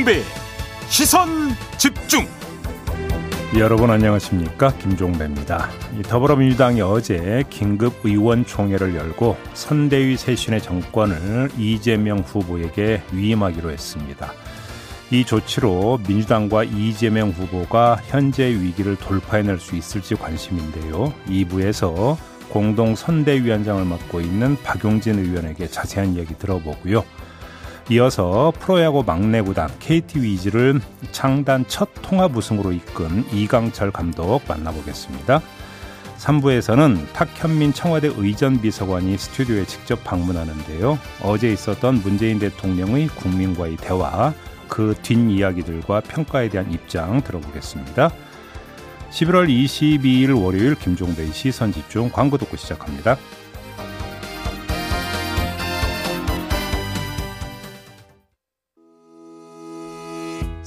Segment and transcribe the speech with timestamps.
[0.00, 0.22] 김종배
[0.88, 1.28] 시선
[1.76, 2.26] 집중
[3.58, 5.68] 여러분 안녕하십니까 김종배입니다.
[6.04, 14.32] 더불어민주당이 어제 긴급 의원총회를 열고 선대위 쇄신의 정권을 이재명 후보에게 위임하기로 했습니다.
[15.10, 21.12] 이 조치로 민주당과 이재명 후보가 현재 위기를 돌파해낼 수 있을지 관심인데요.
[21.26, 22.16] 2부에서
[22.48, 27.04] 공동 선대위원장을 맡고 있는 박용진 의원에게 자세한 이야기 들어보고요.
[27.90, 30.80] 이어서 프로야구 막내 구단 KT 위즈를
[31.10, 35.42] 창단 첫 통합 우승으로 이끈 이강철 감독 만나보겠습니다.
[36.18, 41.00] 3부에서는 탁현민 청와대 의전 비서관이 스튜디오에 직접 방문하는데요.
[41.24, 44.32] 어제 있었던 문재인 대통령의 국민과의 대화,
[44.68, 48.12] 그 뒷이야기들과 평가에 대한 입장 들어보겠습니다.
[49.10, 53.16] 11월 22일 월요일 김종배의 시선 집중 광고 듣고 시작합니다.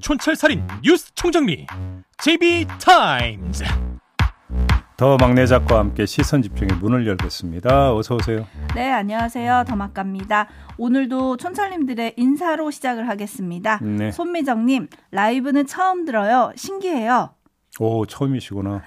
[0.00, 1.66] 촌철살인 뉴스 총정리
[2.18, 3.64] JB타임즈.
[4.96, 7.94] 더 막내 작가와 함께 시선 집중의 문을 열겠습니다.
[7.94, 8.46] 어서 오세요.
[8.74, 9.64] 네, 안녕하세요.
[9.68, 10.48] 더막갑니다.
[10.76, 13.78] 오늘도 촌철님들의 인사로 시작을 하겠습니다.
[13.80, 14.10] 네.
[14.10, 16.52] 손미정님, 라이브는 처음 들어요.
[16.56, 17.30] 신기해요.
[17.78, 18.82] 오, 처음이시구나.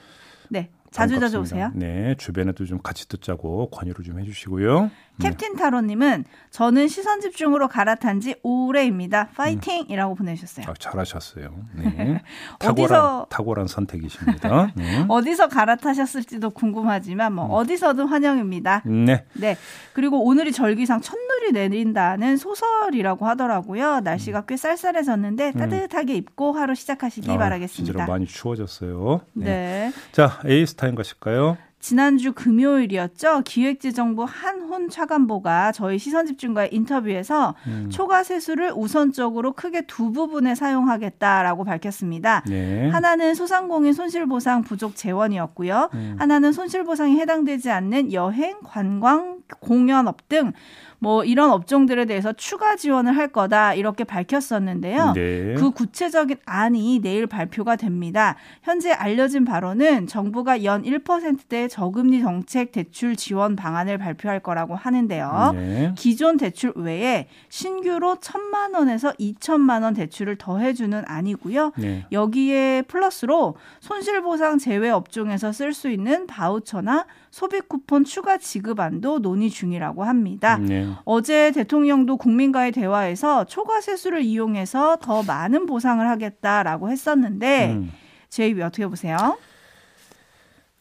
[0.48, 1.70] 네, 자주 자주 오세요.
[1.74, 4.90] 네, 주변에도 좀 같이 듣자고 권유를 좀 해주시고요.
[5.20, 9.28] 캡틴 타로님은 저는 시선 집중으로 갈아탄 지 오래입니다.
[9.36, 10.16] 파이팅 이라고 음.
[10.16, 10.66] 보내주셨어요.
[10.68, 11.50] 아, 잘하셨어요.
[11.74, 12.22] 네.
[12.58, 14.72] 탁월한, 어디서 탁월한 선택이십니다.
[14.74, 15.04] 네.
[15.08, 17.50] 어디서 갈아타셨을지도 궁금하지만 뭐 음.
[17.52, 18.82] 어디서든 환영입니다.
[18.86, 19.24] 네.
[19.34, 19.56] 네.
[19.92, 24.00] 그리고 오늘이 절기상 첫눈이 내린다는 소설이라고 하더라고요.
[24.00, 24.44] 날씨가 음.
[24.48, 25.58] 꽤 쌀쌀해졌는데 음.
[25.58, 27.92] 따뜻하게 입고 하루 시작하시기 아, 바라겠습니다.
[27.92, 29.20] 진짜로 많이 추워졌어요.
[29.34, 29.44] 네.
[29.44, 29.92] 네.
[30.12, 31.56] 자, 에이스 타임 가실까요?
[31.80, 33.40] 지난주 금요일이었죠.
[33.44, 37.88] 기획재정부 한훈 차관보가 저희 시선집중과의 인터뷰에서 음.
[37.90, 42.42] 초과 세수를 우선적으로 크게 두 부분에 사용하겠다라고 밝혔습니다.
[42.46, 42.90] 네.
[42.90, 45.88] 하나는 소상공인 손실보상 부족 재원이었고요.
[45.94, 46.16] 음.
[46.18, 50.52] 하나는 손실보상이 해당되지 않는 여행, 관광, 공연업 등
[51.00, 55.12] 뭐 이런 업종들에 대해서 추가 지원을 할 거다 이렇게 밝혔었는데요.
[55.14, 55.54] 네.
[55.54, 58.36] 그 구체적인 안이 내일 발표가 됩니다.
[58.62, 65.52] 현재 알려진 바로는 정부가 연 1%대 저금리 정책 대출 지원 방안을 발표할 거라고 하는데요.
[65.54, 65.94] 네.
[65.96, 71.72] 기존 대출 외에 신규로 1천만 원에서 2천만 원 대출을 더해주는 안이고요.
[71.78, 72.04] 네.
[72.12, 80.04] 여기에 플러스로 손실보상 제외 업종에서 쓸 수 있는 바우처나 소비 쿠폰 추가 지급안도 논의 중이라고
[80.04, 80.58] 합니다.
[80.58, 80.88] 네.
[81.04, 87.92] 어제 대통령도 국민과의 대화에서 초과 세수를 이용해서 더 많은 보상을 하겠다라고 했었는데 음.
[88.28, 89.38] 제 입이 어떻게 보세요?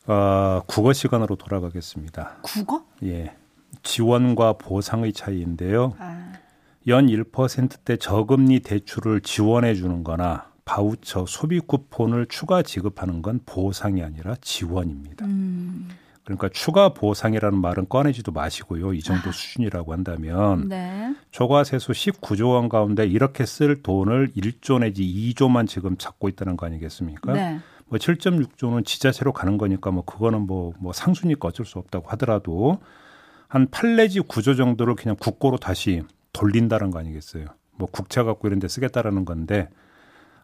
[0.09, 2.37] 어, 국어 시간으로 돌아가겠습니다.
[2.41, 2.83] 국어?
[3.03, 3.35] 예.
[3.83, 5.93] 지원과 보상의 차이인데요.
[5.99, 6.33] 아.
[6.87, 14.35] 연 1%대 저금리 대출을 지원해 주는 거나 바우처 소비 쿠폰을 추가 지급하는 건 보상이 아니라
[14.41, 15.25] 지원입니다.
[15.25, 15.89] 음.
[16.23, 18.93] 그러니까 추가 보상이라는 말은 꺼내지도 마시고요.
[18.93, 19.31] 이 정도 아.
[19.31, 21.13] 수준이라고 한다면 네.
[21.29, 27.33] 초과세수 19조 원 가운데 이렇게 쓸 돈을 1조 내지 2조만 지금 찾고 있다는 거 아니겠습니까?
[27.33, 27.59] 네.
[27.89, 32.79] 뭐 7.6조는 지자체로 가는 거니까 뭐 그거는 뭐, 뭐 상수니까 어쩔 수 없다고 하더라도
[33.47, 37.45] 한 8 내지 9조 정도를 그냥 국고로 다시 돌린다는 거 아니겠어요?
[37.75, 39.69] 뭐 국채 갖고 이런 데 쓰겠다라는 건데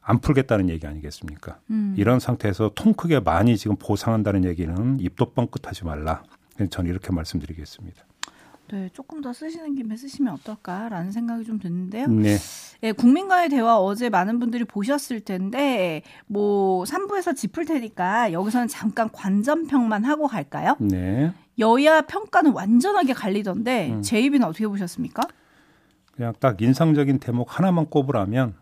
[0.02, 1.60] 안 풀겠다는 얘기 아니겠습니까?
[1.70, 1.94] 음.
[1.98, 6.24] 이런 상태에서 통 크게 많이 지금 보상한다는 얘기는 입도 뻥끗하지 말라.
[6.70, 8.04] 저는 이렇게 말씀드리겠습니다.
[8.72, 12.08] 네, 조금 더 쓰시는 김에 쓰시면 어떨까라는 생각이 좀 드는데요.
[12.08, 12.38] 네.
[12.82, 20.04] 네, 국민과의 대화 어제 많은 분들이 보셨을 텐데 뭐 3부에서 짚을 테니까 여기서는 잠깐 관전평만
[20.06, 20.76] 하고 갈까요?
[20.80, 21.32] 네.
[21.60, 24.02] 여야 평가는 완전하게 갈리던데 음.
[24.02, 25.24] 제이비는 어떻게 보셨습니까?
[26.16, 28.56] 그냥 딱 인상적인 대목 하나만 꼽으라면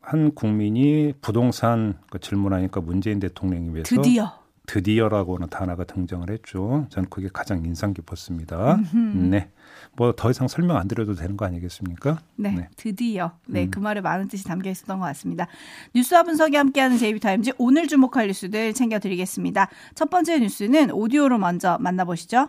[0.00, 4.32] 한 국민이 부동산 그 질문하니까 문재인 대통령이 위해서 드디어
[4.68, 6.86] 드디어라고는 단어가 등장을 했죠.
[6.90, 8.74] 저는 그게 가장 인상 깊었습니다.
[8.74, 8.96] 음흠.
[9.30, 9.50] 네.
[9.96, 12.20] 뭐 더 이상 설명 안 드려도 되는 거 아니겠습니까?
[12.36, 12.50] 네.
[12.50, 12.68] 네.
[12.76, 13.32] 드디어.
[13.46, 13.64] 네.
[13.64, 13.70] 음.
[13.70, 15.46] 그 말에 많은 뜻이 담겨 있었던 것 같습니다.
[15.94, 19.68] 뉴스와 분석이 함께하는 제이비타임즈 오늘 주목할 뉴스들 챙겨드리겠습니다.
[19.94, 22.48] 첫 번째 뉴스는 오디오로 먼저 만나보시죠.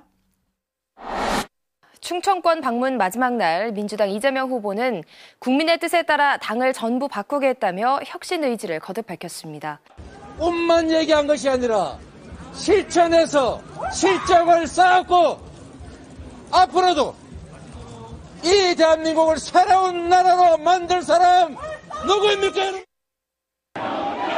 [2.01, 5.03] 충청권 방문 마지막 날 민주당 이재명 후보는
[5.39, 9.79] 국민의 뜻에 따라 당을 전부 바꾸겠다며 혁신 의지를 거듭 밝혔습니다.
[10.37, 11.97] 꿈만 얘기한 것이 아니라
[12.53, 13.61] 실천해서
[13.93, 15.39] 실적을 쌓았고
[16.51, 17.15] 앞으로도
[18.43, 21.55] 이 대한민국을 새로운 나라로 만들 사람
[22.05, 22.89] 누구입니까?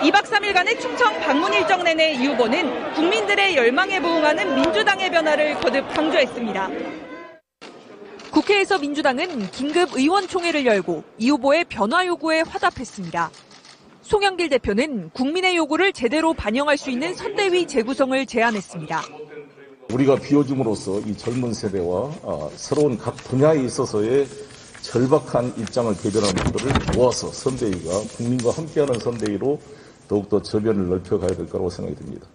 [0.01, 6.69] 2박 3일간의 충청 방문 일정 내내 이 후보는 국민들의 열망에 부응하는 민주당의 변화를 거듭 강조했습니다.
[8.31, 13.29] 국회에서 민주당은 긴급 의원총회를 열고 이 후보의 변화 요구에 화답했습니다.
[14.01, 19.03] 송영길 대표는 국민의 요구를 제대로 반영할 수 있는 선대위 재구성을 제안했습니다.
[19.93, 24.27] 우리가 비워줌으로써 이 젊은 세대와 어, 새로운 각 분야에 있어서의
[24.81, 29.59] 절박한 입장을 대변하는 분들을 모아서 선대위가 국민과 함께하는 선대위로
[30.07, 32.27] 더욱더 저변을 넓혀가야 될 거라고 생각이 듭니다.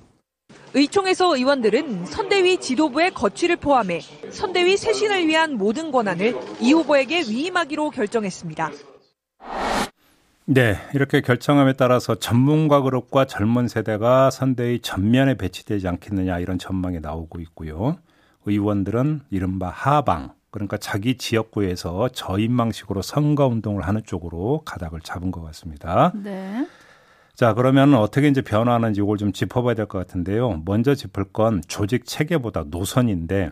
[0.74, 8.72] 의총에서 의원들은 선대위 지도부의 거취를 포함해 선대위 쇄신을 위한 모든 권한을 이 후보에게 위임하기로 결정했습니다.
[10.48, 17.40] 네, 이렇게 결정함에 따라서 전문가 그룹과 젊은 세대가 선대위 전면에 배치되지 않겠느냐 이런 전망이 나오고
[17.40, 17.96] 있고요.
[18.44, 26.12] 의원들은 이른바 하방, 그러니까 자기 지역구에서 저인망식으로 선거 운동을 하는 쪽으로 가닥을 잡은 것 같습니다.
[26.14, 26.64] 네.
[27.34, 30.62] 자, 그러면 어떻게 이제 변화하는지 이걸 좀 짚어봐야 될 것 같은데요.
[30.64, 33.50] 먼저 짚을 건 조직 체계보다 노선인데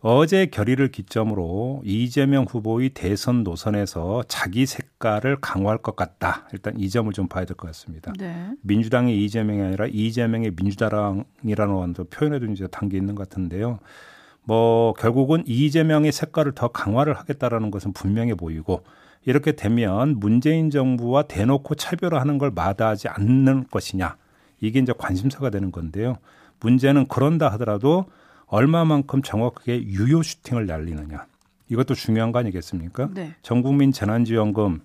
[0.00, 6.48] 어제 결의를 기점으로 이재명 후보의 대선 노선에서 자기 색깔을 강화할 것 같다.
[6.52, 8.12] 일단 이 점을 좀 봐야 될 것 같습니다.
[8.18, 8.50] 네.
[8.62, 13.78] 민주당의 이재명이 아니라 이재명의 민주당이라는 표현에도 이제 담겨 있는 것 같은데요.
[14.44, 18.84] 뭐 결국은 이재명의 색깔을 더 강화를 하겠다라는 것은 분명해 보이고
[19.24, 24.16] 이렇게 되면 문재인 정부와 대놓고 차별화하는 걸 마다하지 않는 것이냐
[24.60, 26.18] 이게 이제 관심사가 되는 건데요.
[26.60, 28.06] 문제는 그런다 하더라도
[28.46, 31.26] 얼마만큼 정확하게 유효 슈팅을 날리느냐
[31.68, 33.08] 이것도 중요한 거 아니겠습니까?
[33.12, 33.34] 네.
[33.42, 34.80] 전국민 재난지원금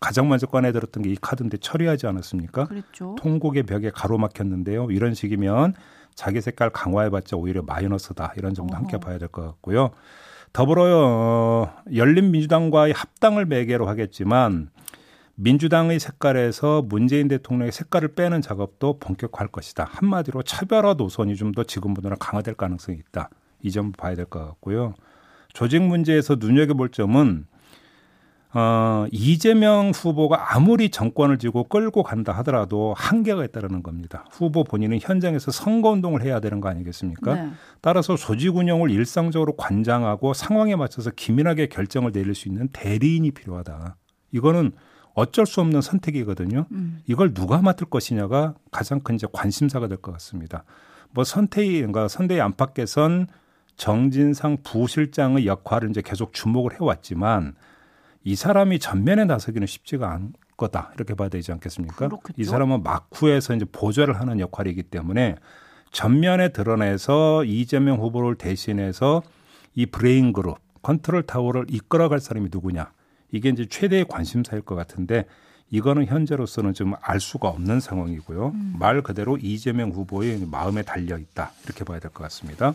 [0.00, 2.66] 가장 먼저 꺼내들었던 게 이 카드인데 처리하지 않았습니까?
[2.66, 3.14] 그렇죠.
[3.18, 4.90] 통곡의 벽에 가로막혔는데요.
[4.90, 5.74] 이런 식이면
[6.14, 8.82] 자기 색깔 강화해봤자 오히려 마이너스다 이런 점도 어허.
[8.82, 9.90] 함께 봐야 될 것 같고요.
[10.52, 14.70] 더불어 어, 열린민주당과의 합당을 매개로 하겠지만
[15.36, 19.86] 민주당의 색깔에서 문재인 대통령의 색깔을 빼는 작업도 본격화할 것이다.
[19.90, 23.30] 한마디로 차별화 노선이 좀 더 지금보다는 강화될 가능성이 있다.
[23.62, 24.94] 이 점 봐야 될 것 같고요.
[25.52, 27.46] 조직 문제에서 눈여겨볼 점은
[28.54, 34.24] 어, 이재명 후보가 아무리 정권을 쥐고 끌고 간다 하더라도 한계가 있다는 겁니다.
[34.30, 37.34] 후보 본인은 현장에서 선거 운동을 해야 되는 거 아니겠습니까?
[37.34, 37.50] 네.
[37.82, 43.96] 따라서 조직 운영을 일상적으로 관장하고 상황에 맞춰서 기민하게 결정을 내릴 수 있는 대리인이 필요하다.
[44.32, 44.72] 이거는
[45.16, 46.66] 어쩔 수 없는 선택이거든요.
[46.72, 47.00] 음.
[47.06, 50.64] 이걸 누가 맡을 것이냐가 가장 큰 이제 관심사가 될 것 같습니다.
[51.10, 53.26] 뭐 선택이, 그러니까 선대위 안팎에선
[53.76, 57.54] 정진상 부실장의 역할을 이제 계속 주목을 해왔지만
[58.24, 62.08] 이 사람이 전면에 나서기는 쉽지가 않 거다 이렇게 봐야 되지 않겠습니까?
[62.08, 62.34] 그렇겠죠.
[62.36, 65.36] 이 사람은 막후에서 이제 보좌를 하는 역할이기 때문에
[65.92, 69.22] 전면에 드러내서 이재명 후보를 대신해서
[69.74, 72.90] 이 브레인 그룹 컨트롤 타워를 이끌어갈 사람이 누구냐
[73.32, 75.24] 이게 이제 최대의 관심사일 것 같은데
[75.70, 78.48] 이거는 현재로서는 좀 알 수가 없는 상황이고요.
[78.54, 78.74] 음.
[78.78, 82.74] 말 그대로 이재명 후보의 마음에 달려 있다 이렇게 봐야 될 것 같습니다.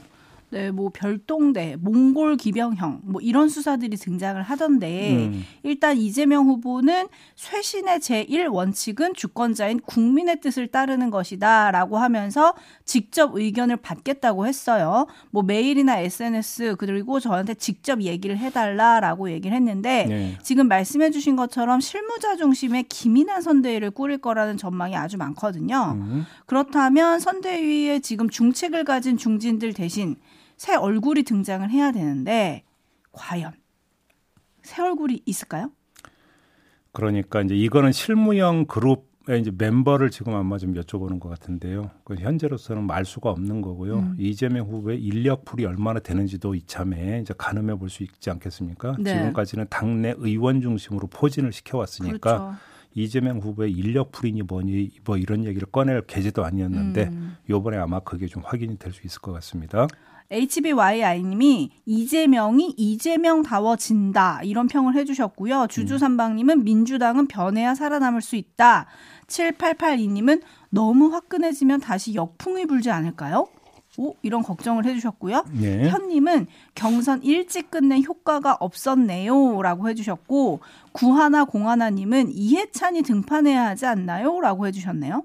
[0.52, 5.46] 네, 뭐 별동대, 몽골 기병형 뭐 이런 수사들이 등장을 하던데 음.
[5.64, 12.54] 일단 이재명 후보는 쇄신의 제1 원칙은 주권자인 국민의 뜻을 따르는 것이다라고 하면서
[12.84, 15.08] 직접 의견을 받겠다고 했어요.
[15.30, 20.38] 뭐 메일이나 SNS 그리고 저한테 직접 얘기를 해달라라고 얘기를 했는데 네.
[20.44, 25.94] 지금 말씀해주신 것처럼 실무자 중심의 기민한 선대위를 꾸릴 거라는 전망이 아주 많거든요.
[25.96, 26.26] 음.
[26.46, 30.18] 그렇다면 선대위에 지금 중책을 가진 중진들 대신
[30.62, 32.62] 새 얼굴이 등장을 해야 되는데
[33.14, 33.54] 과연
[34.62, 35.72] 새 얼굴이 있을까요?
[36.92, 41.90] 그러니까 이제 이거는 실무형 그룹의 이제 멤버를 지금 아마 좀 여쭤보는 것 같은데요.
[42.04, 43.96] 그 현재로서는 알 수가 없는 거고요.
[44.02, 44.16] 음.
[44.20, 48.98] 이재명 후보의 인력풀이 얼마나 되는지도 이참에 이제 가늠해 볼 수 있지 않겠습니까?
[49.00, 49.16] 네.
[49.16, 52.56] 지금까지는 당내 의원 중심으로 포진을 시켜왔으니까 그렇죠.
[52.94, 57.38] 이재명 후보의 인력풀이니 뭐니 뭐 이런 얘기를 꺼낼 계제도 아니었는데 음.
[57.50, 59.88] 요번에 아마 그게 좀 확인이 될 수 있을 것 같습니다.
[60.32, 65.68] HBYI님이 이재명이 이재명다워진다 이런 평을 해주셨고요.
[65.68, 68.88] 주주삼방님은 민주당은 변해야 살아남을 수 있다.
[69.28, 73.48] 7882님은 너무 화끈해지면 다시 역풍이 불지 않을까요?
[73.98, 75.46] 오, 이런 걱정을 해주셨고요.
[75.52, 75.90] 네.
[75.90, 79.62] 현님은 경선 일찍 끝낸 효과가 없었네요.
[79.62, 80.62] 라고 해주셨고,
[80.94, 84.40] 구하나 공하나님은 이해찬이 등판해야 하지 않나요?
[84.40, 85.24] 라고 해주셨네요.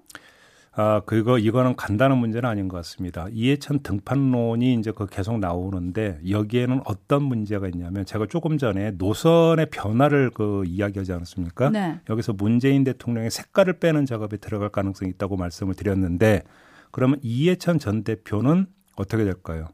[0.78, 3.28] 아, 그거 이거는 간단한 문제는 아닌 것 같습니다.
[3.32, 10.30] 이해찬 등판론이 이제 그 계속 나오는데 여기에는 어떤 문제가 있냐면 제가 조금 전에 노선의 변화를
[10.34, 11.70] 그 이야기하지 않았습니까?
[11.70, 11.98] 네.
[12.10, 16.42] 여기서 문재인 대통령의 색깔을 빼는 작업에 들어갈 가능성이 있다고 말씀을 드렸는데
[16.90, 18.66] 그러면 이해찬 전 대표는
[18.96, 19.68] 어떻게 될까요?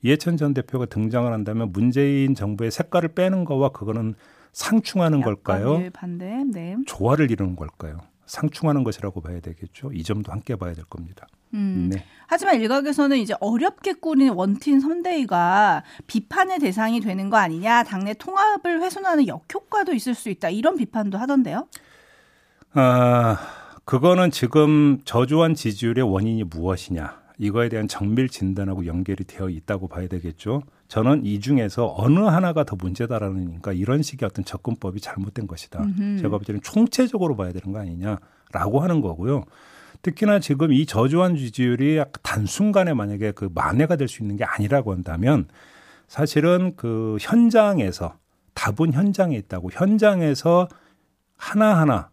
[0.00, 4.14] 이해찬 전 대표가 등장을 한다면 문재인 정부의 색깔을 빼는 거와 그거는
[4.52, 5.78] 상충하는 걸까요?
[5.82, 6.42] 예, 반대.
[6.50, 6.76] 네.
[6.86, 7.98] 조화를 이루는 걸까요?
[8.28, 9.90] 상충하는 것이라고 봐야 되겠죠.
[9.92, 11.26] 이 점도 함께 봐야 될 겁니다.
[11.54, 11.88] 음.
[11.92, 12.04] 네.
[12.26, 19.26] 하지만 일각에서는 이제 어렵게 꾸린 원팀 선대위가 비판의 대상이 되는 거 아니냐, 당내 통합을 훼손하는
[19.26, 21.66] 역효과도 있을 수 있다 이런 비판도 하던데요.
[22.74, 23.38] 아,
[23.84, 30.62] 그거는 지금 저조한 지지율의 원인이 무엇이냐 이거에 대한 정밀 진단하고 연결이 되어 있다고 봐야 되겠죠.
[30.88, 35.82] 저는 이 중에서 어느 하나가 더 문제다라니까 이런 식의 어떤 접근법이 잘못된 것이다.
[35.82, 36.16] 음흠.
[36.18, 39.44] 제가 볼 때는 총체적으로 봐야 되는 거 아니냐라고 하는 거고요.
[40.02, 45.48] 특히나 지금 이 저조한 지지율이 단순간에 만약에 그 만회가 될 수 있는 게 아니라고 한다면
[46.06, 48.14] 사실은 그 현장에서
[48.54, 50.68] 답은 현장에 있다고 현장에서
[51.36, 52.10] 하나하나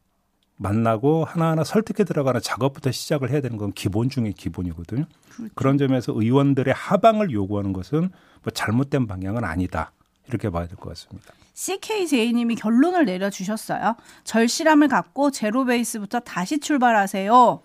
[0.57, 5.05] 만나고 하나하나 설득해 들어가는 작업부터 시작을 해야 되는 건 기본 중의 기본이거든요.
[5.35, 5.51] 그렇죠.
[5.55, 8.09] 그런 점에서 의원들의 하방을 요구하는 것은
[8.43, 9.91] 뭐 잘못된 방향은 아니다.
[10.27, 11.33] 이렇게 봐야 될 것 같습니다.
[11.53, 13.95] CKJ님이 결론을 내려주셨어요.
[14.23, 17.61] 절실함을 갖고 제로 베이스부터 다시 출발하세요.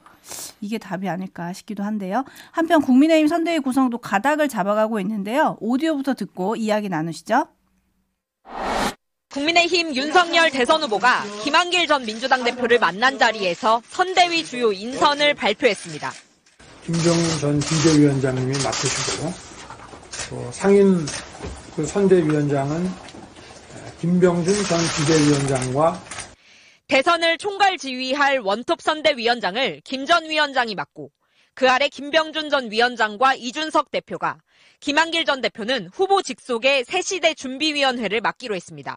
[0.61, 2.25] 이게 답이 아닐까 싶기도 한데요.
[2.53, 5.57] 한편 국민의힘 선대위 구성도 가닥을 잡아가고 있는데요.
[5.61, 7.47] 오디오부터 듣고 이야기 나누시죠.
[9.31, 16.13] 국민의힘 윤석열 대선 후보가 김한길 전 민주당 대표를 만난 자리에서 선대위 주요 인선을 발표했습니다.
[16.85, 19.33] 김정은 전 비대위원장님이 맡으시고
[20.31, 21.07] 또 상임
[21.77, 22.91] 그 선대위원장은
[24.01, 26.03] 김병준 전 비대위원장과
[26.89, 31.13] 대선을 총괄 지휘할 원톱 선대위원장을 김 전 위원장이 맡고
[31.55, 34.39] 그 아래 김병준 전 위원장과 이준석 대표가
[34.81, 38.97] 김한길 전 대표는 후보 직속의 새시대 준비위원회를 맡기로 했습니다.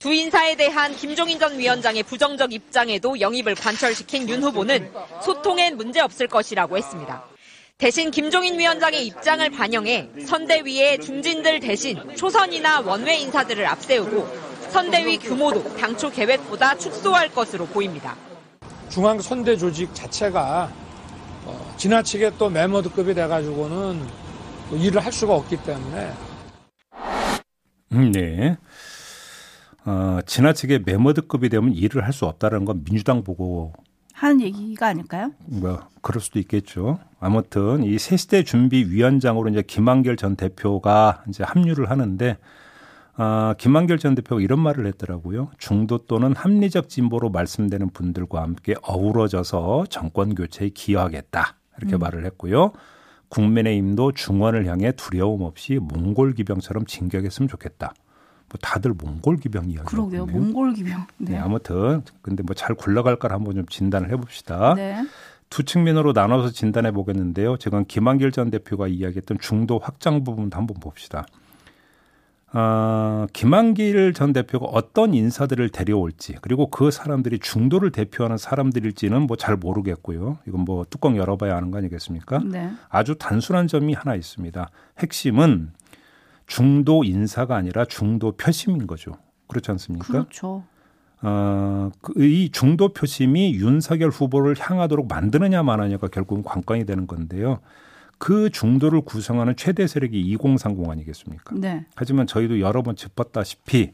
[0.00, 4.90] 두 인사에 대한 김종인 전 위원장의 부정적 입장에도 영입을 관철시킨 윤 후보는
[5.22, 7.22] 소통엔 문제없을 것이라고 했습니다.
[7.76, 14.26] 대신 김종인 위원장의 입장을 반영해 선대위의 중진들 대신 초선이나 원외 인사들을 앞세우고
[14.70, 18.16] 선대위 규모도 당초 계획보다 축소할 것으로 보입니다.
[18.88, 20.72] 중앙 선대 조직 자체가
[21.44, 24.02] 어, 지나치게 또 메모드급이 돼가지고는
[24.72, 26.12] 일을 할 수가 없기 때문에.
[27.92, 28.56] 음, 네.
[29.84, 33.72] 어, 지나치게 메모드급이 되면 일을 할 수 없다는 건 민주당 보고
[34.12, 35.32] 하는 얘기가 아닐까요?
[35.46, 36.98] 뭐 그럴 수도 있겠죠.
[37.20, 42.36] 아무튼 이 새시대 준비 위원장으로 이제 김한결 전 대표가 이제 합류를 하는데
[43.16, 45.50] 아, 김한결 전 대표가 이런 말을 했더라고요.
[45.58, 51.54] 중도 또는 합리적 진보로 말씀되는 분들과 함께 어우러져서 정권 교체에 기여하겠다.
[51.78, 51.98] 이렇게 음.
[52.00, 52.72] 말을 했고요.
[53.28, 57.94] 국민의힘도 중원을 향해 두려움 없이 몽골 기병처럼 진격했으면 좋겠다.
[58.50, 59.86] 뭐 다들 몽골 기병 이야기.
[59.86, 60.26] 그러게요.
[60.26, 61.06] 몽골 기병.
[61.18, 61.32] 네.
[61.32, 61.38] 네.
[61.38, 64.74] 아무튼 근데 뭐 잘 굴러갈까 한번 좀 진단을 해봅시다.
[64.74, 65.06] 네.
[65.48, 67.56] 두 측면으로 나눠서 진단해 보겠는데요.
[67.56, 71.26] 지금 김한길 전 대표가 이야기했던 중도 확장 부분도 한번 봅시다.
[72.52, 79.56] 아, 김한길 전 대표가 어떤 인사들을 데려올지 그리고 그 사람들이 중도를 대표하는 사람들일지는 뭐 잘
[79.56, 80.38] 모르겠고요.
[80.48, 82.40] 이건 뭐 뚜껑 열어봐야 하는 거 아니겠습니까?
[82.44, 82.70] 네.
[82.88, 84.68] 아주 단순한 점이 하나 있습니다.
[84.98, 85.70] 핵심은
[86.50, 89.12] 중도 인사가 아니라 중도 표심인 거죠.
[89.46, 90.08] 그렇지 않습니까?
[90.08, 90.64] 그렇죠.
[91.22, 97.60] 어, 그이 중도 표심이 윤석열 후보를 향하도록 만드느냐 마느냐가 결국은 관건이 되는 건데요.
[98.18, 101.54] 그 중도를 구성하는 최대 세력이 2030 아니겠습니까?
[101.56, 101.86] 네.
[101.94, 103.92] 하지만 저희도 여러 번 짚었다시피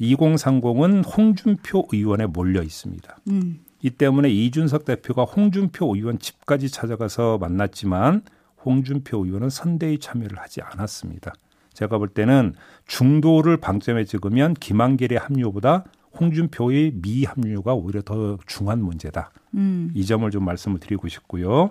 [0.00, 3.18] 2030은 홍준표 의원에 몰려 있습니다.
[3.28, 3.60] 음.
[3.82, 8.22] 이 때문에 이준석 대표가 홍준표 의원 집까지 찾아가서 만났지만
[8.64, 11.34] 홍준표 의원은 선대위 참여를 하지 않았습니다.
[11.74, 12.54] 제가 볼 때는
[12.86, 15.84] 중도를 방점에 찍으면 김한길의 합류보다
[16.18, 19.30] 홍준표의 미합류가 오히려 더 중한 문제다.
[19.54, 19.90] 음.
[19.94, 21.70] 이 점을 좀 말씀을 드리고 싶고요.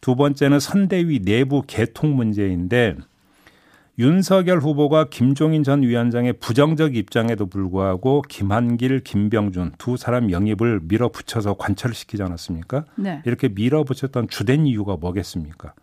[0.00, 2.96] 두 번째는 선대위 내부 개통 문제인데
[3.98, 11.94] 윤석열 후보가 김종인 전 위원장의 부정적 입장에도 불구하고 김한길, 김병준 두 사람 영입을 밀어붙여서 관철을
[11.94, 12.84] 시키지 않았습니까?
[12.96, 13.22] 네.
[13.24, 15.74] 이렇게 밀어붙였던 주된 이유가 뭐겠습니까?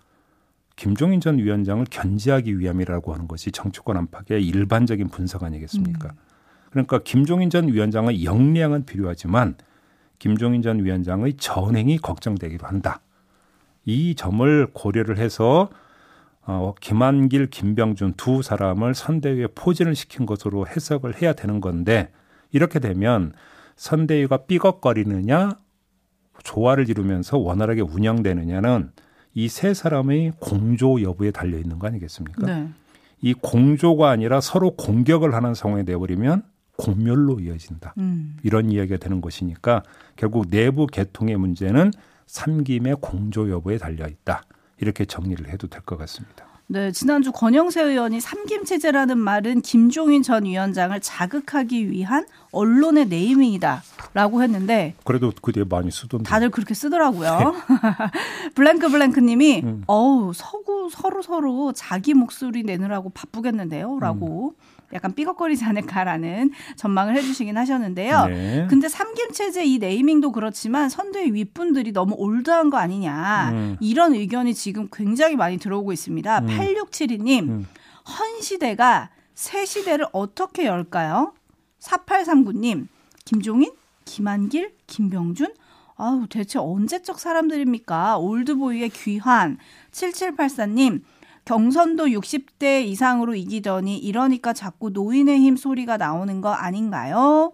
[0.81, 6.09] 김종인 전 위원장을 견제하기 위함이라고 하는 것이 정치권 안팎의 일반적인 분석 아니겠습니까?
[6.09, 6.15] 음.
[6.71, 9.57] 그러니까 김종인 전 위원장의 역량은 필요하지만
[10.17, 13.01] 김종인 전 위원장의 전행이 걱정되기도 한다.
[13.85, 15.69] 이 점을 고려를 해서
[16.47, 22.11] 어, 김한길, 김병준 두 사람을 선대위에 포진을 시킨 것으로 해석을 해야 되는 건데
[22.51, 23.33] 이렇게 되면
[23.75, 25.59] 선대위가 삐걱거리느냐
[26.41, 28.89] 조화를 이루면서 원활하게 운영되느냐는
[29.33, 32.45] 이 세 사람의 공조 여부에 달려 있는 거 아니겠습니까?
[32.45, 32.69] 네.
[33.21, 36.43] 이 공조가 아니라 서로 공격을 하는 상황이 되어버리면
[36.77, 37.93] 공멸로 이어진다.
[38.00, 38.38] 음.
[38.43, 39.83] 이런 이야기가 되는 것이니까
[40.15, 41.91] 결국 내부 개통의 문제는
[42.25, 44.43] 삼김의 공조 여부에 달려 있다.
[44.79, 46.45] 이렇게 정리를 해도 될 것 같습니다.
[46.71, 54.95] 네, 지난주 권영세 의원이 삼김 체제라는 말은 김종인 전 위원장을 자극하기 위한 언론의 네이밍이다라고 했는데
[55.03, 57.55] 그래도 그 뒤에 많이 쓰던데 다들 그렇게 쓰더라고요.
[58.55, 59.83] 블랭크 블랭크님이 음.
[59.85, 64.80] 어우 서구 서로 서로 자기 목소리 내느라고 바쁘겠는데요라고 음.
[64.93, 68.25] 약간 삐걱거리지 않을까라는 전망을 해주시긴 하셨는데요.
[68.25, 68.67] 네.
[68.69, 73.77] 근데 삼김 체제 이 네이밍도 그렇지만 선대위 윗분들이 너무 올드한 거 아니냐 음.
[73.79, 76.39] 이런 의견이 지금 굉장히 많이 들어오고 있습니다.
[76.39, 76.48] 음.
[76.48, 77.67] 8672님 음.
[78.07, 81.33] 헌 시대가 새 시대를 어떻게 열까요?
[81.79, 82.88] 4839님
[83.25, 83.71] 김종인,
[84.05, 85.53] 김한길, 김병준
[85.95, 88.17] 아우 대체 언제적 사람들입니까?
[88.17, 89.57] 올드보이의 귀환
[89.91, 91.01] 7784님
[91.55, 97.51] 경선도 60대 이상으로 이기더니 이러니까 자꾸 노인의 힘 소리가 나오는 거 아닌가요?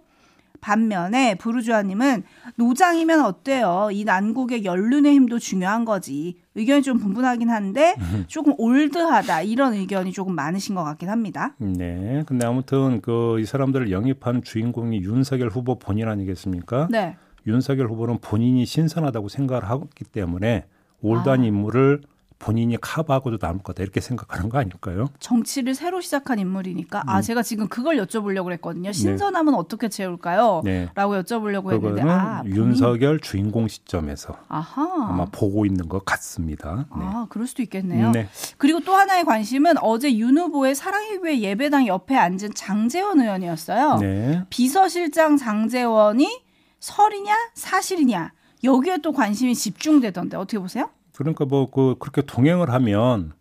[0.61, 2.21] 반면에 부르주아님은
[2.57, 3.89] 노장이면 어때요?
[3.91, 6.37] 이 난국의 연륜의 힘도 중요한 거지.
[6.53, 7.95] 의견이 좀 분분하긴 한데
[8.27, 11.55] 조금 올드하다 이런 의견이 조금 많으신 것 같긴 합니다.
[11.57, 12.23] 네.
[12.27, 16.87] 근데 아무튼 그 이 사람들을 영입한 주인공이 윤석열 후보 본인 아니겠습니까?
[16.91, 17.15] 네.
[17.47, 20.65] 윤석열 후보는 본인이 신선하다고 생각을 하기 때문에
[21.01, 21.45] 올드한 아.
[21.45, 22.01] 인물을
[22.39, 25.07] 본인이 커버하고도 남을 거다 이렇게 생각하는 거 아닐까요?
[25.19, 27.09] 정치를 새로 시작한 인물이니까 아, 음.
[27.09, 28.91] 아 제가 지금 그걸 여쭤보려고 했거든요.
[28.91, 29.57] 신선함은 네.
[29.57, 30.61] 어떻게 채울까요?
[30.63, 30.89] 네.
[30.95, 35.07] 라고 여쭤보려고 했는데 아, 윤석열 주인공 시점에서 아하.
[35.09, 36.85] 아마 보고 있는 것 같습니다.
[36.95, 37.05] 네.
[37.05, 38.11] 아 그럴 수도 있겠네요.
[38.11, 38.29] 네.
[38.57, 43.97] 그리고 또 하나의 관심은 어제 윤 후보의 사랑의교회 예배당 옆에 앉은 장재원 의원이었어요.
[43.97, 44.43] 네.
[44.49, 46.41] 비서실장 장재원이
[46.79, 48.31] 설이냐 사실이냐
[48.63, 50.89] 여기에 또 관심이 집중되던데 어떻게 보세요?
[51.17, 53.33] 그러니까 뭐 그 그렇게 동행을 하면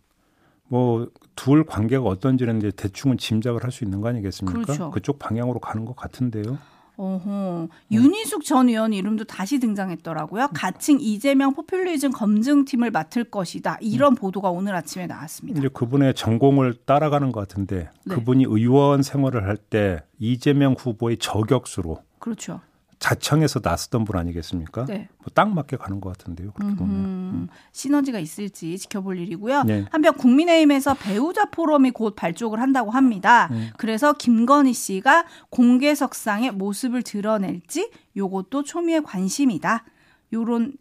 [0.67, 4.59] 뭐 둘 관계가 어떤지는 이제 대충은 짐작을 할 수 있는 거 아니겠습니까?
[4.59, 4.89] 그렇죠.
[4.91, 6.57] 그쪽 방향으로 가는 것 같은데요.
[6.99, 7.67] 어허.
[7.91, 10.47] 윤희숙 전 의원 이름도 다시 등장했더라고요.
[10.55, 13.77] 가칭 이재명 포퓰리즘 검증팀을 맡을 것이다.
[13.81, 14.15] 이런 음.
[14.15, 15.59] 보도가 오늘 아침에 나왔습니다.
[15.59, 18.15] 이제 그분의 전공을 따라가는 것 같은데 네.
[18.15, 22.61] 그분이 의원 생활을 할 때 이재명 후보의 저격수로 그렇죠.
[22.99, 24.85] 자청에서 나섰던 분 아니겠습니까?
[24.85, 25.07] 네.
[25.19, 26.51] 뭐딱 맞게 가는 것 같은데요.
[26.53, 27.47] 그렇게 보면 음.
[27.71, 29.63] 시너지가 있을지 지켜볼 일이고요.
[29.63, 29.85] 네.
[29.91, 33.49] 한편 국민의힘에서 배우자 포럼이 곧 발족을 한다고 합니다.
[33.51, 33.69] 음.
[33.77, 39.85] 그래서 김건희 씨가 공개석상의 모습을 드러낼지 요것도 초미의 관심이다.
[40.33, 40.73] 요런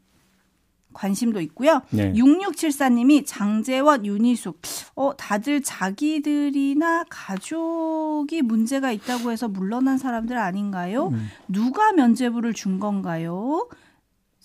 [0.96, 1.82] 관심도 있고요.
[1.90, 2.12] 네.
[2.14, 4.60] 6674님이 장재원, 윤희숙,
[4.94, 11.08] 어, 다들 자기들이나 가족이 문제가 있다고 해서 물러난 사람들 아닌가요?
[11.08, 11.28] 음.
[11.48, 13.68] 누가 면죄부를 준 건가요?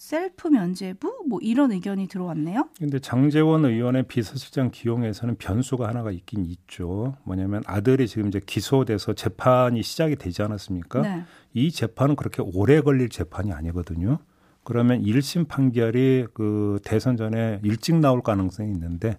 [0.02, 2.68] 셀프 면제부 뭐 이런 의견이 들어왔네요.
[2.78, 7.16] 근데 장재원 의원의 비서실장 기용에서는 변수가 하나가 있긴 있죠.
[7.24, 11.02] 뭐냐면 아들이 지금 이제 기소돼서 재판이 시작이 되지 않았습니까?
[11.02, 11.24] 네.
[11.54, 14.20] 이 재판은 그렇게 오래 걸릴 재판이 아니거든요.
[14.64, 19.18] 그러면 1심 판결이 그 대선 전에 일찍 나올 가능성이 있는데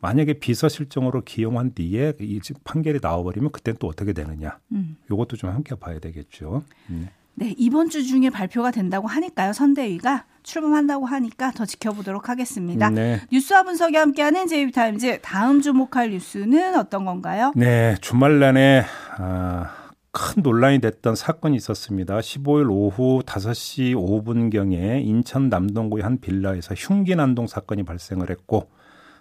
[0.00, 4.58] 만약에 비서실정으로 기용한 뒤에 이 판결이 나와버리면 그때는 또 어떻게 되느냐.
[4.72, 4.96] 음.
[5.10, 6.62] 이것도 좀 함께 봐야 되겠죠.
[6.88, 7.10] 네.
[7.38, 9.52] 네, 이번 주 중에 발표가 된다고 하니까요.
[9.52, 12.88] 선대위가 출범한다고 하니까 더 지켜보도록 하겠습니다.
[12.88, 13.20] 네.
[13.30, 17.52] 뉴스와 분석이 함께하는 제이비타임즈 다음 주목할 뉴스는 어떤 건가요?
[17.54, 18.84] 네, 주말 내내
[19.18, 19.85] 아,
[20.16, 22.18] 큰 논란이 됐던 사건이 있었습니다.
[22.18, 28.70] 15일 오후 5시 5분경에 인천 남동구의 한 빌라에서 흉기 난동 사건이 발생을 했고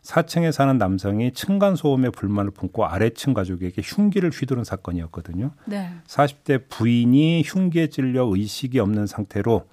[0.03, 5.51] 4층에 사는 남성이 층간 소음에 불만을 품고 아래층 가족에게 흉기를 휘두른 사건이었거든요.
[5.65, 5.89] 네.
[6.08, 9.67] 40대 부인이 흉기에 찔려 의식이 없는 상태로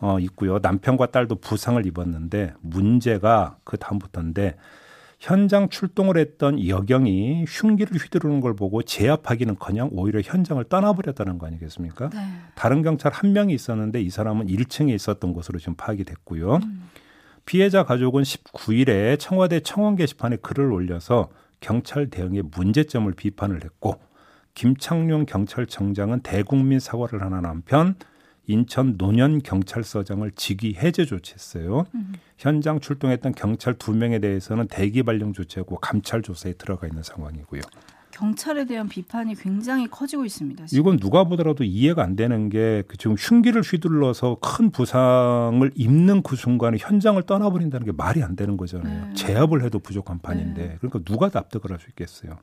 [0.00, 0.58] 어 있고요.
[0.58, 4.56] 남편과 딸도 부상을 입었는데 문제가 그 다음부터인데
[5.22, 12.10] 현장 출동을 했던 여경이 흉기를 휘두르는 걸 보고 제압하기는커녕 오히려 현장을 떠나버렸다는 거 아니겠습니까?
[12.10, 12.18] 네.
[12.56, 16.56] 다른 경찰 한 명이 있었는데 이 사람은 1층에 있었던 것으로 지금 파악이 됐고요.
[16.56, 16.90] 음.
[17.46, 21.28] 피해자 가족은 19일에 청와대 청원 게시판에 글을 올려서
[21.60, 24.00] 경찰 대응의 문제점을 비판을 했고
[24.54, 27.94] 김창룡 경찰청장은 대국민 사과를 하는 한편
[28.46, 31.86] 인천 노년 경찰서장을 직위 해제 조치했어요.
[31.94, 32.12] 음.
[32.38, 37.60] 현장 출동했던 경찰 두 명에 대해서는 대기 발령 조치하고 감찰 조사에 들어가 있는 상황이고요.
[38.10, 40.66] 경찰에 대한 비판이 굉장히 커지고 있습니다.
[40.66, 40.80] 지금.
[40.80, 46.76] 이건 누가 보더라도 이해가 안 되는 게그 지금 흉기를 휘둘러서 큰 부상을 입는 그 순간에
[46.78, 49.06] 현장을 떠나버린다는 게 말이 안 되는 거잖아요.
[49.06, 49.14] 네.
[49.14, 50.76] 제압을 해도 부족한 판인데 네.
[50.80, 52.36] 그러니까 누가 납득을 할 수 있겠어요.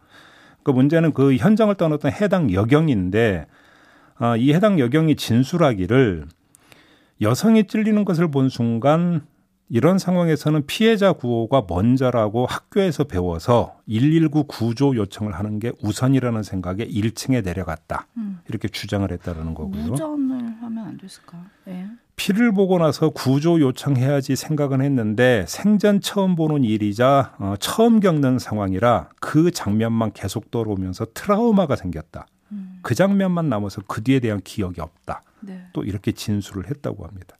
[0.63, 3.45] 그 문제는 그 현장을 떠났던 해당 여경인데
[4.19, 6.27] 아, 이 해당 여경이 진술하기를
[7.21, 9.21] 여성이 찔리는 것을 본 순간
[9.69, 17.43] 이런 상황에서는 피해자 구호가 먼저라고 학교에서 배워서 119 구조 요청을 하는 게 우선이라는 생각에 1층에
[17.43, 18.07] 내려갔다.
[18.17, 18.39] 음.
[18.49, 19.83] 이렇게 주장을 했다는 거고요.
[19.83, 21.45] 무전을 하면 안 됐을까?
[21.65, 21.85] 네.
[22.15, 29.09] 피를 보고 나서 구조 요청해야지 생각은 했는데 생전 처음 보는 일이자 어, 처음 겪는 상황이라
[29.21, 32.25] 그 장면만 계속 떠오르면서 트라우마가 생겼다.
[32.79, 32.81] 음.
[32.81, 35.21] 그 장면만 남아서 그 뒤에 대한 기억이 없다.
[35.41, 35.67] 네.
[35.73, 37.37] 또 이렇게 진술을 했다고 합니다.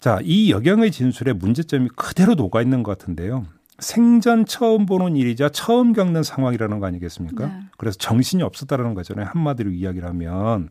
[0.00, 3.46] 자, 이 여경의 진술에 문제점이 그대로 녹아 있는 것 같은데요.
[3.78, 7.46] 생전 처음 보는 일이자 처음 겪는 상황이라는 거 아니겠습니까?
[7.46, 7.60] 네.
[7.76, 9.26] 그래서 정신이 없었다라는 거잖아요.
[9.32, 10.68] 한마디로 이야기를 하면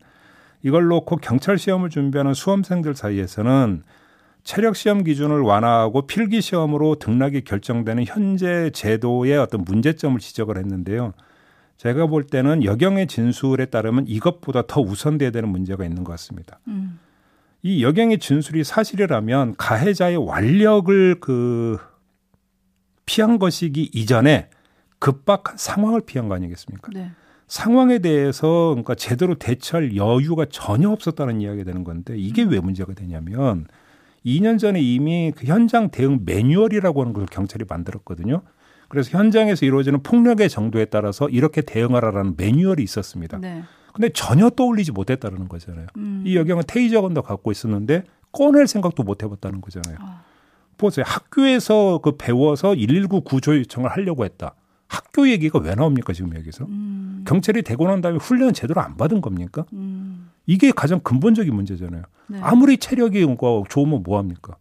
[0.62, 3.82] 이걸 놓고 경찰 시험을 준비하는 수험생들 사이에서는
[4.44, 11.12] 체력 시험 기준을 완화하고 필기 시험으로 등락이 결정되는 현재 제도의 어떤 문제점을 지적을 했는데요.
[11.76, 16.60] 제가 볼 때는 여경의 진술에 따르면 이것보다 더 우선돼야 되는 문제가 있는 것 같습니다.
[16.68, 16.98] 음.
[17.62, 21.78] 이 여경의 진술이 사실이라면 가해자의 완력을 그
[23.06, 24.48] 피한 것이기 이전에
[24.98, 26.90] 급박한 상황을 피한 거 아니겠습니까?
[26.94, 27.10] 네.
[27.46, 33.66] 상황에 대해서 그러니까 제대로 대처할 여유가 전혀 없었다는 이야기가 되는 건데 이게 왜 문제가 되냐면
[34.24, 38.42] 2년 전에 이미 그 현장 대응 매뉴얼이라고 하는 걸 경찰이 만들었거든요.
[38.94, 43.38] 그래서 현장에서 이루어지는 폭력의 정도에 따라서 이렇게 대응하라라는 매뉴얼이 있었습니다.
[43.38, 43.64] 네.
[43.92, 45.86] 근데 전혀 떠올리지 못했다는 거잖아요.
[45.96, 46.22] 음.
[46.24, 49.98] 이 여경은 테이저건도 갖고 있었는데 꺼낼 생각도 못 해봤다는 거잖아요.
[50.00, 50.22] 아.
[50.78, 51.04] 보세요.
[51.08, 54.54] 학교에서 그 배워서 119 구조 요청을 하려고 했다.
[54.86, 56.64] 학교 얘기가 왜 나옵니까 지금 여기서?
[56.66, 57.24] 음.
[57.26, 59.64] 경찰이 되고 난 다음에 훈련 제대로 안 받은 겁니까?
[59.72, 60.30] 음.
[60.46, 62.02] 이게 가장 근본적인 문제잖아요.
[62.28, 62.38] 네.
[62.42, 63.26] 아무리 체력이
[63.68, 64.56] 좋으면 뭐 합니까?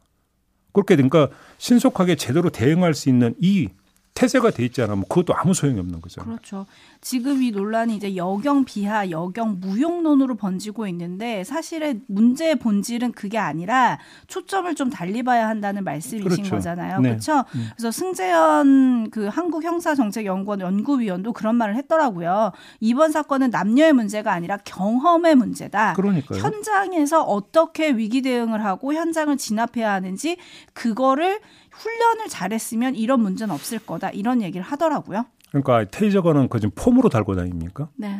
[0.71, 3.69] 그렇게 그러니까 신속하게 제대로 대응할 수 있는 이
[4.13, 4.95] 태세가 돼 있잖아.
[4.95, 6.23] 뭐 그것도 아무 소용이 없는 거죠.
[6.23, 6.65] 그렇죠.
[7.03, 13.99] 지금 이 논란이 이제 여경 비하, 여경 무용론으로 번지고 있는데 사실은 문제의 본질은 그게 아니라
[14.27, 16.49] 초점을 좀 달리 봐야 한다는 말씀이신 그렇죠.
[16.55, 17.01] 거잖아요.
[17.01, 17.09] 네.
[17.09, 17.43] 그렇죠?
[17.55, 17.67] 음.
[17.75, 22.53] 그래서 승재현 그 한국 형사 정책 연구원 연구위원도 그런 말을 했더라고요.
[22.79, 25.93] 이번 사건은 남녀의 문제가 아니라 경험의 문제다.
[25.93, 26.39] 그러니까요.
[26.39, 30.37] 현장에서 어떻게 위기 대응을 하고 현장을 진압해야 하는지
[30.71, 34.09] 그거를 훈련을 잘했으면 이런 문제는 없을 거다.
[34.11, 35.25] 이런 얘기를 하더라고요.
[35.53, 37.87] 그러니까 테이저건은 그 지금 폼으로 달고 다닙니까?
[37.95, 38.19] 네.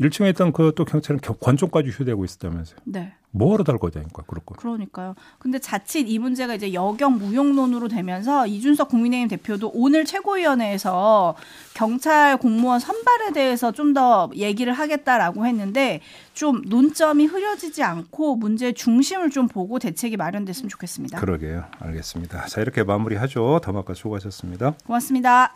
[0.00, 2.78] 1층에 있던 그 또 경찰은 권총까지 휴대하고 있었다면서요.
[2.84, 3.14] 네.
[3.30, 4.54] 뭐하러 달고 다니까 그렇고.
[4.56, 5.14] 그러니까요.
[5.38, 11.34] 근데 자칫 이 문제가 이제 여경 무용론으로 되면서 이준석 국민의힘 대표도 오늘 최고위원회에서
[11.74, 16.00] 경찰 공무원 선발에 대해서 좀 더 얘기를 하겠다라고 했는데
[16.34, 21.18] 좀 논점이 흐려지지 않고 문제 중심을 좀 보고 대책이 마련됐으면 좋겠습니다.
[21.20, 21.64] 그러게요.
[21.78, 22.46] 알겠습니다.
[22.46, 23.60] 자 이렇게 마무리하죠.
[23.62, 24.74] 더마카 수고하셨습니다.
[24.84, 25.54] 고맙습니다.